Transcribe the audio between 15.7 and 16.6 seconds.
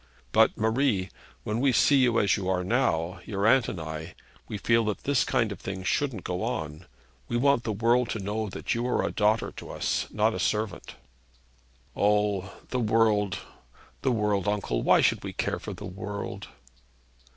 the world?'